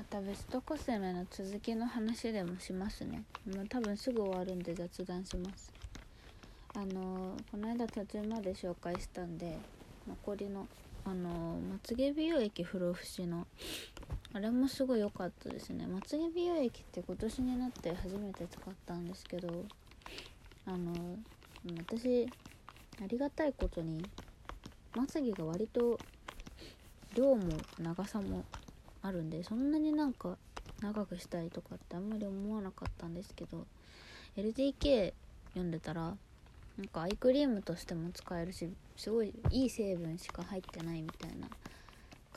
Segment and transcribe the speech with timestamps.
[0.00, 3.22] またベストコスメの続きの話でもしますね。
[3.54, 5.70] もう多分すぐ終わるんで雑談します。
[6.74, 9.58] あのこの間途中まで紹介したんで
[10.08, 10.66] 残りの
[11.04, 13.46] あのまつげ美容液不老不死の
[14.32, 15.86] あれもすごい良かったですね。
[15.86, 19.66] まつげ美容液って今年になって初めて使ったんですけど
[20.64, 20.94] あの
[21.86, 22.26] 私
[23.02, 24.02] ありがたいことに
[24.96, 25.98] まつげが割と
[27.14, 28.46] 量も長さも
[29.02, 30.36] あるんでそんなになんか
[30.82, 33.66] 長くしたいとかってあんまり思わなかったんですけど
[34.36, 35.12] LDK
[35.50, 36.16] 読んでたら
[36.78, 41.48] なんかアイクリームとしても使えるしすごいいい成分しか入ってないみたいな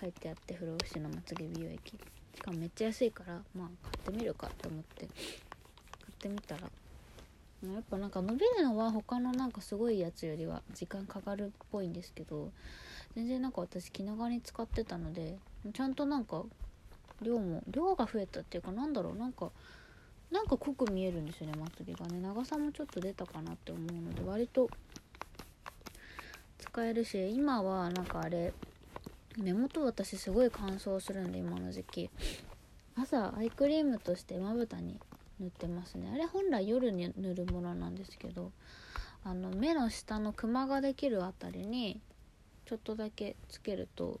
[0.00, 1.98] 書いてあって不老不死のまつげ美容液。
[2.34, 5.14] しかもめっちゃ安いからまあ買ってみるかと思って買
[6.10, 12.50] ってみたらやっぱなんか伸びるのは他のなんかすごいやつよりは時間かかるっぽいんですけど
[13.14, 15.36] 全然なんか私気長に使ってたので
[15.72, 16.42] ちゃんとなんか
[17.20, 19.50] 量も量が増えたっていうかなんだろうなんか
[20.30, 22.18] なんか濃く見えるんですよねまつげがね。
[22.20, 24.68] 長さもちょっと出たかなって思うので割と
[26.58, 28.52] 使えるし今はなんかあれ
[29.38, 32.10] 目元私すごい乾燥するんで今の時期。
[32.94, 34.98] 朝アイクリームとしてまぶたに
[35.40, 36.10] 塗ってますね。
[36.12, 38.52] あれ本来夜に塗るものなんですけど
[39.24, 42.00] あの目の下のクマができるあたりに
[42.66, 44.20] ちょっとだけつけると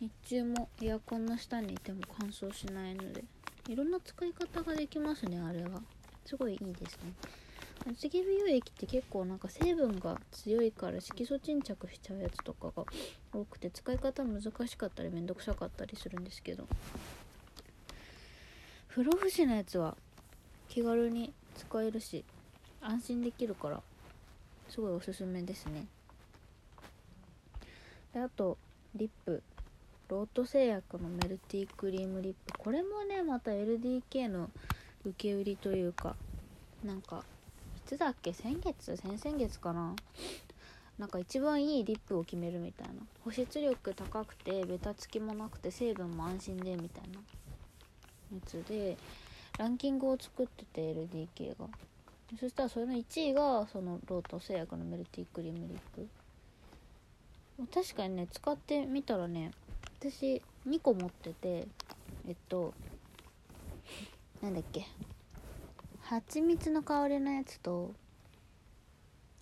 [0.00, 3.22] 日中もエアコンの下にいても乾燥しないので
[3.68, 5.82] いろんな使い方ができますねあれは。
[6.24, 7.12] すごいいいですね。
[7.90, 12.84] 厚毛美容液って結構なんか成分が強いから色素沈着しちゃうやつとかが
[13.32, 16.66] 多くて使い方難しかったりめんどくさかったりするんですけど。
[18.88, 19.96] 不老不死のやつは
[20.68, 22.24] 気軽に使えるし
[22.80, 23.80] 安心できるから
[24.68, 25.86] すごいおすすめですね。
[28.12, 28.56] であと
[28.94, 29.42] リップ。
[30.10, 32.58] ロート製薬のメルティークリームリップ。
[32.58, 34.50] これもねまた LDK の
[35.04, 36.16] 受け売りというか
[36.84, 37.22] なんか
[37.76, 38.32] いつだっけ？
[38.32, 38.96] 先月？
[38.96, 39.94] 先々月かな？
[40.98, 42.94] なんか一番いいリップを決めるみたいな。
[43.24, 47.20] 保湿力高くてベタつきもなくて成分も安心でみたいな。
[48.34, 48.96] やつで
[49.58, 51.66] ランキングを作ってて LDK が。
[52.40, 56.08] そしたらそれの1位がそのロート製薬のメルティークリームリップ。
[57.72, 59.52] 確かにね使ってみたらね
[59.98, 61.68] 私2個持ってて
[62.28, 62.74] えっと
[64.42, 64.86] なんだっけ。
[66.02, 67.92] 蜂蜜の香りのやつと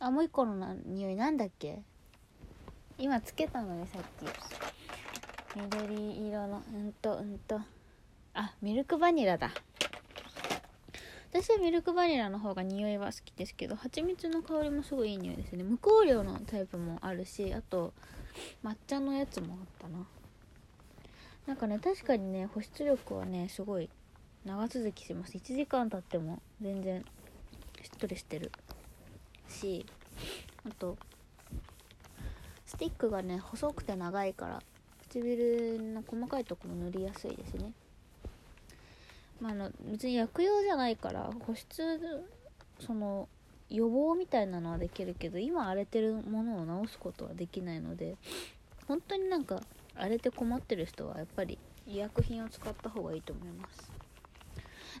[0.00, 1.82] あもう一個のな匂いなんだっけ。
[2.98, 5.58] 今つけたのねさっき。
[5.60, 7.60] 緑色のうんとうんと。
[8.34, 9.50] あミルクバニラだ。
[11.30, 15.62] 私はミルクバニラの方が匂いは好きですけど蜂蜜の香りもすごいいい匂いですね。
[15.62, 17.92] 無香料のタイプもあるしあと
[18.64, 20.06] 抹茶のやつもあったな。
[21.48, 23.88] なんかね確かにね保湿力はねすごい
[24.44, 25.32] 長続きします。
[25.32, 27.02] 1時間経っても全然
[27.82, 28.52] しっとりしてる。
[29.48, 29.86] し
[30.68, 30.98] あと
[32.66, 34.62] スティックがね細くて長いから
[35.08, 37.72] 唇の細かいとこも塗りやすいですね。
[39.40, 42.26] まあ、あの別に薬用じゃないから保湿
[42.78, 43.26] その
[43.70, 48.16] 予防みたいなのはできるけど今荒れてるものを治すことはできないので
[48.86, 49.62] 本当になんか
[49.98, 53.90] 荒れて困ってる人はやっぱり医薬品を使った方がいいと思います。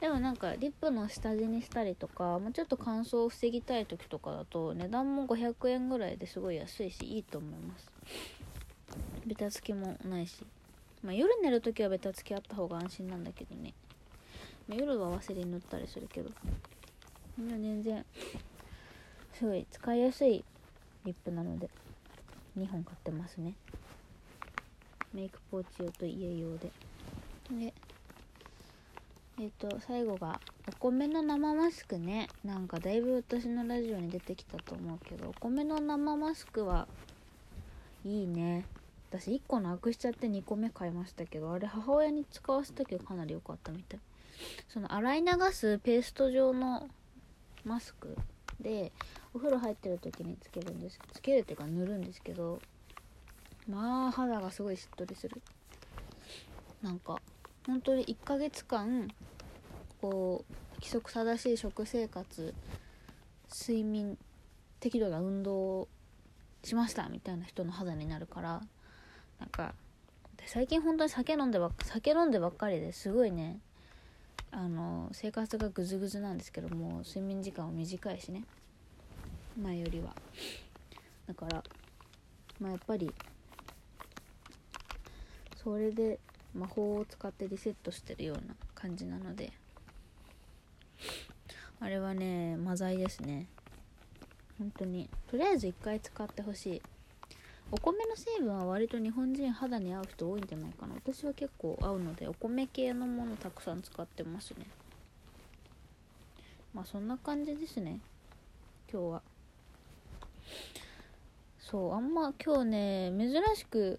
[0.00, 7.90] でもなんかリップの下地にしたりとかもうちょっと乾燥を防ぎたい時とかだと値段も500円ぐらいですごい安いしいいと思います。
[9.26, 10.44] ベタつきもないし。
[11.02, 13.74] まあ夜寝る時はベタつきあった方が安心なんだけどね。
[14.68, 16.30] ま夜はワセリン塗ったりするけど。
[17.36, 18.04] みんな全然
[19.32, 20.44] すごい使いやすい
[21.04, 21.68] リップなので
[22.56, 23.54] 2本買ってますね。
[25.14, 26.72] メイクポーチ用と家用で。
[27.50, 27.72] で
[29.38, 32.28] えっ、ー、と最後がお米の生マスクね。
[32.44, 36.88] なんかだいぶ私のラジオに出てきたと思うけどお米の生マスクは
[38.04, 38.66] いいね。
[39.10, 44.00] 私1個なくしちゃって2個目買いましたけどあれ母親に使わせたけどかなり良かったみたい。
[44.68, 46.88] その洗い流すペースト状の
[47.64, 48.16] マスク
[48.60, 48.92] で
[49.32, 52.60] お風呂入ってる時につけるんですつけるっていうか塗るんですけど
[53.68, 55.40] まあ肌がすごいしっとりする。
[56.82, 57.20] なんか
[57.66, 59.08] 本当に1ヶ月間
[60.00, 62.54] こう規則正しい食生活
[63.50, 64.18] 睡眠
[64.80, 65.88] 適度な運動を
[66.62, 68.60] しましたみたいな人の肌になるから
[69.40, 69.74] なんか
[70.46, 73.60] 最近本当に酒飲んでば酒飲んでばっかりですごいね。
[74.50, 78.44] あの生活がぐずぐずなんですけども睡眠時間は短いしね。
[79.60, 80.14] 前よりは。
[81.26, 81.64] だから
[82.60, 83.12] まあやっぱり
[85.64, 86.20] それで
[86.54, 89.50] 魔法を使ってリセットしてるような感じなので
[91.80, 93.46] あれはねマザイですね。
[94.58, 95.08] 本当に。
[95.30, 96.82] とりあえず一回使ってほしい。
[97.72, 100.94] お米の成分は割と日本人肌に合う人多いんじゃないかな。
[100.94, 104.66] 私は結構合うのでお米系のものたくさん使ってますね。
[106.72, 107.98] まあそんな感じですね。
[108.90, 109.22] 今日は。
[111.58, 113.98] そうあんま今日ね珍しく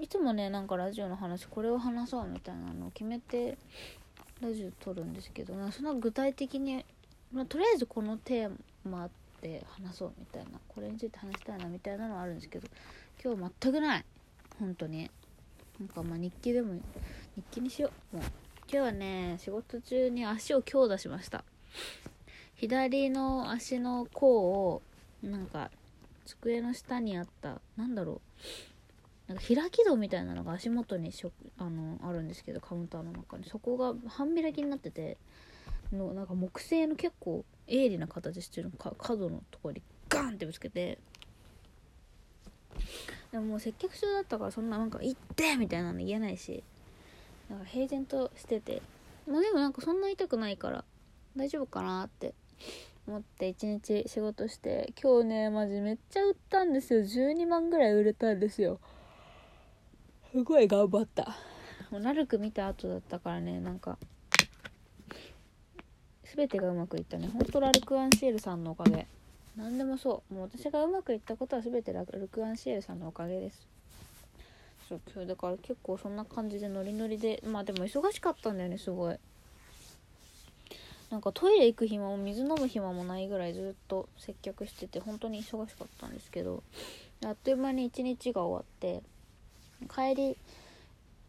[0.00, 3.58] いつもねなんかラジオの話これを話そうみたいなのを決めて
[4.40, 6.84] ラジオ撮るんですけどそんな具体的に、
[7.32, 8.50] まあ、とりあえずこのテー
[8.84, 9.10] マ
[9.42, 12.68] で話そうみたいなこれについて話したいなみたいなのはあるんですけど
[13.22, 14.04] 今日全くない
[14.58, 15.10] 本当に。
[15.78, 16.74] なんかまあ日記でも
[17.36, 18.24] 日記にしようもう。
[18.70, 21.42] 今日はね仕事中に足を強打しました。
[22.54, 24.82] 左の足の甲を
[25.22, 25.70] なんか
[26.26, 28.20] 机の下にあったなんだろう。
[29.30, 35.18] なんか開き戸みたいなのが足元にしょあのあるんですけどカウンターの中にそこが半開きになってて
[35.92, 40.98] のなんか木製の結構鋭利な形してるのか角のところにガンってぶつけて。
[43.30, 46.64] でももう接客中だったからそんななんか「行って!」みたいなの言えないし
[47.48, 48.82] なんか平然としてて。
[49.28, 50.84] まあでもなんかそんな痛くないから
[51.36, 52.34] 大丈夫かなって
[53.06, 57.02] 思って一日仕事して今日ねマジめっちゃ売ったんですよ。
[57.02, 58.80] 12万ぐらい売れたんですよ。
[60.32, 61.36] すごい頑張った。
[61.90, 63.98] もうラルク見た後だったからねなんか
[66.36, 67.28] 全てがうまくいったね。
[67.32, 69.06] ほんとラルク・アンシエルさんのおかげ。
[69.56, 70.34] 何でもそう。
[70.34, 73.66] もう私がうまくいったことは全てラルク・アンシエルさんのおかげです。
[74.88, 77.42] そう今日だから結構そんな感じでノリノリで。
[77.44, 79.16] まあでも忙しかったんだよねすごい。
[81.10, 86.62] なんかトイレ行く暇も水飲む暇もないぐらいずっと接客してて本当に忙しかったんですけど
[87.26, 89.02] あっという間に一日が終わって
[89.88, 90.36] 帰り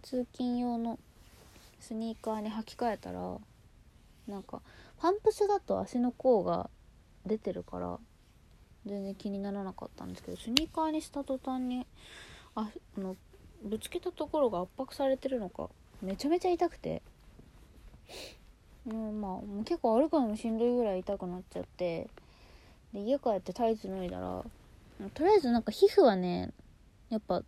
[0.02, 1.00] 通勤用の
[1.80, 3.38] スニーカーに履き替えたら
[4.28, 4.62] なんか
[5.00, 6.70] パンプスだと足の甲が
[7.26, 8.00] 出てるから
[8.86, 11.86] 全然気にならなかったんですけどスニーカーにした途端に
[12.56, 13.16] ああの
[13.64, 15.70] ぶつけたところが圧迫されてるのか
[16.02, 17.02] めちゃめちゃ痛くて。
[18.88, 22.08] うんまあもう結構歩くのもしんどいぐらい痛くなっちゃって
[22.94, 24.44] で家帰ってタイツ脱いだら
[25.14, 26.52] とりあえずなんか皮膚はね
[27.10, 27.44] やっぱ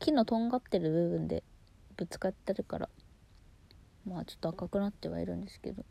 [0.00, 1.44] 木のとんがってる部分で
[1.96, 2.88] ぶつかってるから
[4.06, 5.84] まあちょっと赤くなってはいるんですけど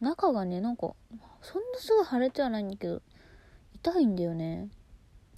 [0.00, 0.94] 中がねなんか
[1.42, 3.02] そんなすぐ腫れてはないんだけど
[3.82, 4.68] 痛いんだよね。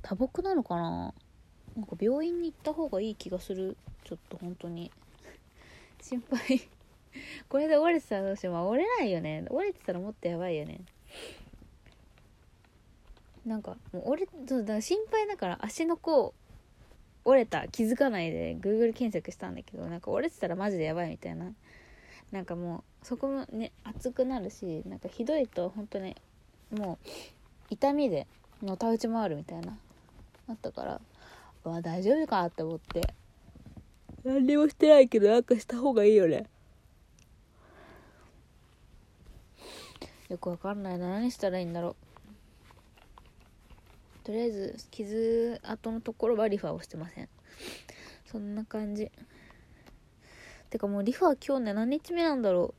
[0.03, 1.15] 多木なのかな。
[1.77, 3.77] なんか病院に行った方がいい気がする。
[4.05, 4.91] ちょっと本当に。
[6.03, 6.69] 心配。
[7.49, 9.45] これで折れてたらどうしよう、まあ、折れないよね。
[9.49, 10.81] 折れてたらもっとやばいよね。
[13.47, 16.35] なんかもう折れそうだから心配だから足の甲
[17.25, 21.53] 折れた気づかないで Google 検索したんだけどなんか折れてたらマジでやばいみたいな。
[22.31, 26.17] なんかもうそこもね熱くなるしなんかひどいと本当に
[26.71, 27.09] もう
[27.69, 28.27] 痛みで
[28.63, 29.77] のたうち回るみたいな
[30.49, 31.01] あったから
[31.65, 33.15] うわ大丈夫かって思って。
[34.25, 36.47] 何にもしてないけどなんかした方がいいよね。
[40.29, 41.11] よくわかんないな。
[41.11, 42.12] 何したらいいんだろう。
[44.25, 47.29] とりあえず傷跡のところはリファをしてません。
[48.27, 49.11] そんな感じ。
[50.71, 52.75] てかもうリファ今日ね何日目なんだろ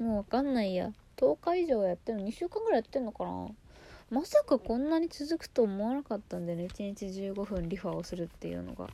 [0.00, 0.04] う。
[0.04, 0.92] もうわかんないや。
[1.16, 2.26] 10日以上やってるの。
[2.26, 3.48] 2週間ぐらいやってんのかな。
[4.10, 6.66] まさかこんなに続くと思わなかったんでね。
[6.66, 8.88] 1日15分リファをするっていうのが。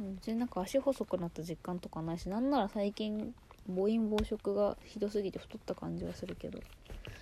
[0.00, 3.34] 別になんか足細くなった実感とかないしなんなら最近
[3.68, 6.60] 暴飲暴食がひどすぎて太った感じはするけど。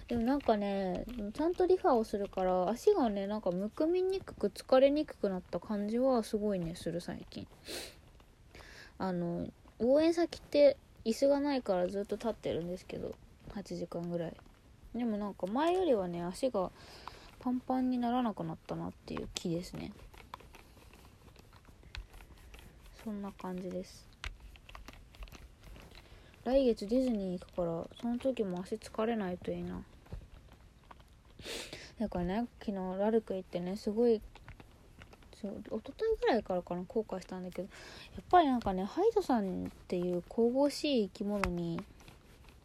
[0.08, 7.46] でもなんかねちゃんとリファをするから足がねなんかむくみにくく疲れにくくなった感じはすごいねする最近。
[8.98, 9.48] あの
[9.78, 13.14] 応援先って椅子がないからずっと立ってるんですけど
[13.54, 14.36] 8時間ぐらい。
[14.94, 16.70] でもなんか前よりはね足が
[17.40, 19.92] パンパンにならなくなったなっていう気ですね。
[23.02, 24.11] そんな感じです。
[26.44, 29.80] 来月ディズニー行くからその時も足疲れないといいな。
[31.98, 34.20] だからね昨日ラルク行ってねすごい
[35.40, 37.68] そう一昨日ぐらいからかな後悔したんだけど
[38.14, 41.80] やっぱりなんかねハイドさんっていう神々しい生き物に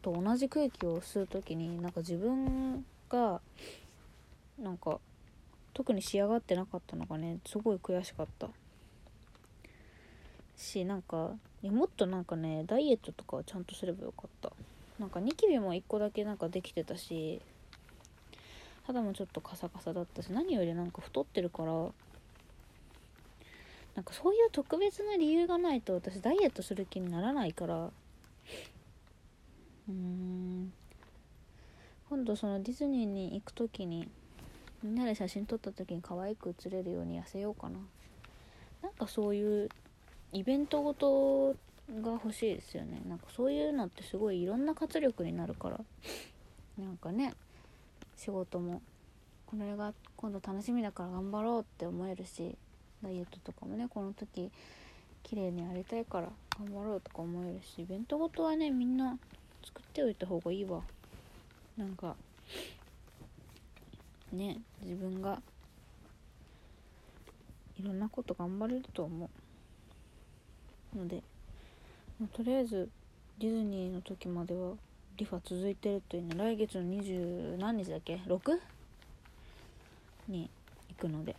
[0.02, 3.42] と同じ空気を吸う時になんか自分が
[4.60, 5.00] なんか
[5.74, 8.48] 特に仕上がってなかったのがねすごい悔しかった。
[10.58, 11.32] しなんか
[11.64, 14.52] いやもっとなんかねダイエットとかはちゃんとすればよかった。
[15.00, 17.40] なんかニキビも1個だけなんかできてたし
[18.88, 21.72] 肌もちょっとカサカサだったし何よりなんか太ってるから
[23.96, 27.76] なんかそういう特別な理由がないと私ダイエットする気にならないから。
[27.76, 30.74] うーん。
[32.10, 34.08] 今度そのディズニーに行く時に
[34.82, 37.80] みんなで写真撮った時に可愛く写れるように痩せようかな。
[38.82, 39.70] なんかそういう
[40.34, 41.56] イベントごと
[42.02, 43.02] が欲しいですよね。
[43.08, 45.80] なんかそういうのってすごいいろんな活力になるから。
[46.78, 47.34] なんかね
[48.16, 48.82] 仕事も
[49.48, 52.56] これが今度楽しみだから頑張ろうって思えるし
[53.02, 54.52] ダイエットとかもねこの時
[55.24, 56.30] 綺麗にやりたいから
[56.60, 59.18] 頑張ろうとか思えるしイベントごとはねみんな
[59.66, 60.82] 作っておいた方がいいわ。
[61.78, 62.16] なんか
[64.32, 65.42] ね自分が
[67.80, 69.30] いろんなこと頑張れると思う。
[70.98, 71.22] ので、
[72.34, 72.90] とりあえず
[73.38, 74.74] ディズニーの時までは
[75.18, 78.60] リファ続いてるというの来月の20何日だっけ？6?
[80.28, 80.50] に
[80.90, 81.36] 行くので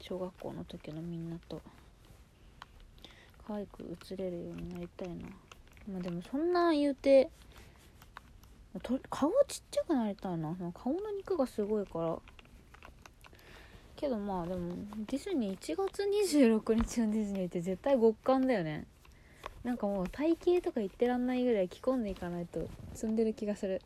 [0.00, 1.60] 小学校の時のみんなと
[3.46, 5.14] 可愛く写れるようになりたいな。
[5.90, 7.30] まあでもそんな言うて
[9.08, 10.54] 顔ちっちゃくなりたいな。
[10.74, 12.18] 顔の肉がすごいから
[13.96, 14.74] けどまあでも
[15.06, 16.02] ディズニー1月
[16.34, 18.86] 26日のディズニーって絶対極寒だよね。
[19.64, 23.82] なんかもう体型とか言ってらんないぐらい着込んでいかないと積んでる気がする。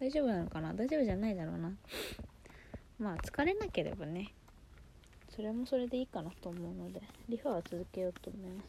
[0.00, 0.72] 大丈夫なのかな？
[0.72, 1.72] 大丈夫じゃないだろうな。
[2.98, 4.32] まあ疲れなければね。
[5.28, 7.02] それもそれでいいかなと思うので。
[7.28, 8.66] リファは続けようと思います。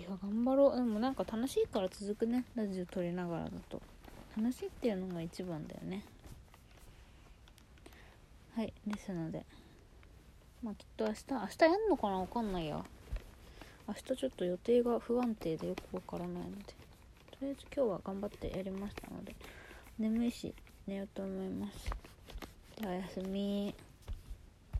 [0.00, 0.76] いや頑張ろう。
[0.76, 2.44] でもなんか楽しいから続くね。
[2.56, 3.80] ラジオ撮りながらだと。
[4.36, 6.04] 楽しいっていうのが一番だよね。
[8.56, 9.44] はいですので。
[10.62, 12.20] まあきっと明日明日やんのかな？
[12.20, 12.84] わかんないや。
[13.88, 16.64] 明日ちょっと予定が不安定でよくわからないので。
[17.30, 19.34] とりあえず今日は頑張ってやりましたので。
[19.98, 20.54] 眠いし
[20.86, 21.90] 寝ようと思います。
[22.80, 23.74] ではおやすみ。